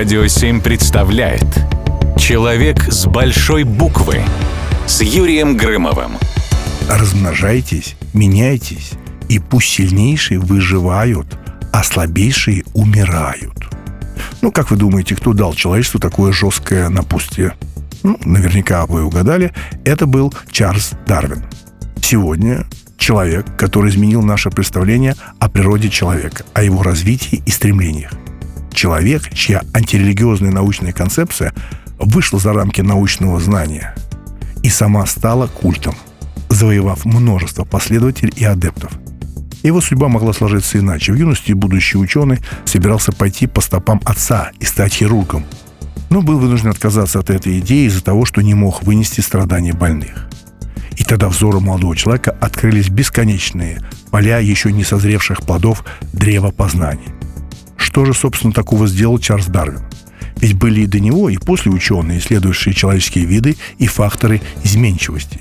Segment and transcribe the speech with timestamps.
[0.00, 1.44] Радио 7 представляет
[2.16, 4.22] Человек с большой буквы
[4.86, 6.12] с Юрием Грымовым.
[6.88, 8.92] Размножайтесь, меняйтесь,
[9.28, 11.38] и пусть сильнейшие выживают,
[11.70, 13.52] а слабейшие умирают.
[14.40, 17.52] Ну, как вы думаете, кто дал человечеству такое жесткое напутствие?
[18.02, 19.52] Ну, наверняка вы угадали,
[19.84, 21.44] это был Чарльз Дарвин.
[22.00, 22.64] Сегодня
[22.96, 28.12] человек, который изменил наше представление о природе человека, о его развитии и стремлениях.
[28.80, 31.52] Человек, чья антирелигиозная научная концепция
[31.98, 33.94] вышла за рамки научного знания
[34.62, 35.94] и сама стала культом,
[36.48, 38.90] завоевав множество последователей и адептов.
[39.62, 41.12] Его судьба могла сложиться иначе.
[41.12, 45.44] В юности будущий ученый собирался пойти по стопам отца и стать хирургом,
[46.08, 50.30] но был вынужден отказаться от этой идеи из-за того, что не мог вынести страдания больных.
[50.96, 55.84] И тогда взору молодого человека открылись бесконечные поля еще не созревших плодов
[56.14, 57.19] древа познания.
[57.90, 59.80] Что же, собственно, такого сделал Чарльз Дарвин?
[60.36, 65.40] Ведь были и до него, и после ученые, исследующие человеческие виды и факторы изменчивости.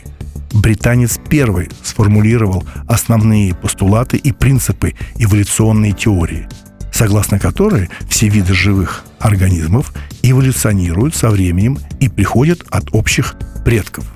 [0.51, 6.49] Британец первый сформулировал основные постулаты и принципы эволюционной теории,
[6.91, 9.93] согласно которой все виды живых организмов
[10.23, 14.05] эволюционируют со временем и приходят от общих предков–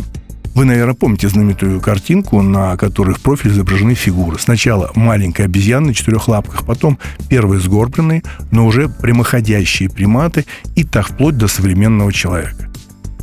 [0.53, 4.37] вы, наверное, помните знаменитую картинку, на которой в профиль изображены фигуры.
[4.39, 11.09] Сначала маленькая обезьяна на четырех лапках, потом первые сгорбленные, но уже прямоходящие приматы и так
[11.09, 12.69] вплоть до современного человека.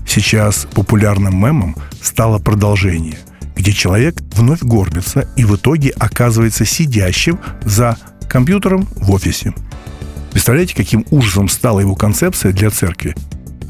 [0.06, 3.18] Сейчас популярным мемом стало продолжение,
[3.54, 7.96] где человек вновь горбится и в итоге оказывается сидящим за
[8.28, 9.54] компьютером в офисе.
[10.32, 13.14] Представляете, каким ужасом стала его концепция для церкви?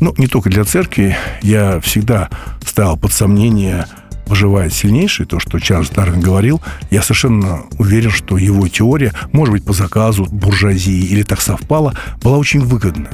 [0.00, 1.16] Ну, не только для церкви.
[1.42, 2.30] Я всегда
[2.64, 3.86] ставил под сомнение
[4.30, 9.64] выживает сильнейший, то, что Чарльз Дарвин говорил, я совершенно уверен, что его теория, может быть,
[9.64, 13.08] по заказу буржуазии или так совпало, была очень выгодна.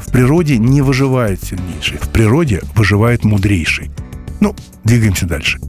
[0.00, 3.92] В природе не выживает сильнейший, в природе выживает мудрейший.
[4.40, 5.60] Ну, двигаемся дальше.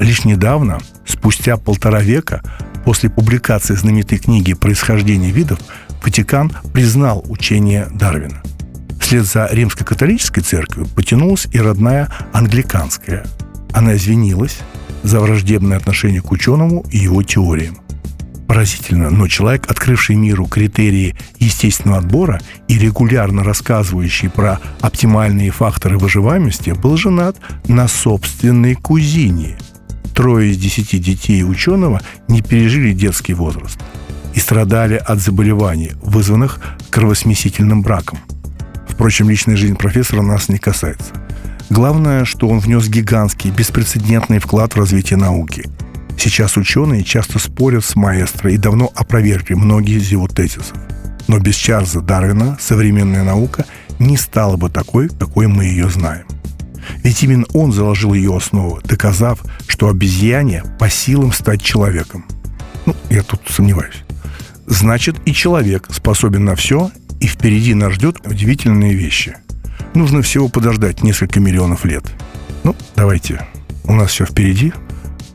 [0.00, 2.42] Лишь недавно, спустя полтора века,
[2.86, 5.58] после публикации знаменитой книги «Происхождение видов»,
[6.02, 8.42] Ватикан признал учение Дарвина.
[9.08, 13.24] Вслед за римско-католической церковью потянулась и родная англиканская.
[13.72, 14.58] Она извинилась
[15.02, 17.78] за враждебное отношение к ученому и его теориям.
[18.46, 26.72] Поразительно, но человек, открывший миру критерии естественного отбора и регулярно рассказывающий про оптимальные факторы выживаемости,
[26.72, 29.56] был женат на собственной кузине.
[30.14, 33.78] Трое из десяти детей ученого не пережили детский возраст
[34.34, 36.60] и страдали от заболеваний, вызванных
[36.90, 38.18] кровосмесительным браком.
[38.98, 41.12] Впрочем, личная жизнь профессора нас не касается.
[41.70, 45.70] Главное, что он внес гигантский, беспрецедентный вклад в развитие науки.
[46.18, 50.72] Сейчас ученые часто спорят с маэстро и давно опровергли многие из его тезисов.
[51.28, 53.66] Но без Чарльза Дарвина современная наука
[54.00, 56.26] не стала бы такой, какой мы ее знаем.
[57.04, 62.26] Ведь именно он заложил ее основу, доказав, что обезьяне по силам стать человеком.
[62.84, 64.02] Ну, я тут сомневаюсь.
[64.66, 69.36] Значит, и человек способен на все и впереди нас ждет удивительные вещи.
[69.94, 72.04] Нужно всего подождать несколько миллионов лет.
[72.64, 73.46] Ну, давайте.
[73.84, 74.72] У нас все впереди.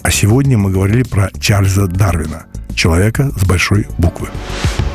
[0.04, 2.46] А сегодня мы говорили про Чарльза Дарвина,
[2.76, 4.28] человека с большой буквы.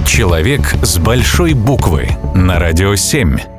[0.07, 3.58] Человек с большой буквы на радио 7.